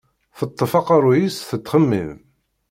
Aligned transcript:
Teṭṭef 0.37 0.71
aqerruy-is 0.79 1.37
tettxemmim. 1.49 2.11